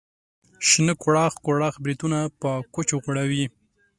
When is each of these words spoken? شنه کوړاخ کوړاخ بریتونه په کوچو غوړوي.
شنه 0.67 0.93
کوړاخ 1.01 1.33
کوړاخ 1.45 1.75
بریتونه 1.83 2.19
په 2.41 2.51
کوچو 2.73 2.95
غوړوي. 3.03 3.45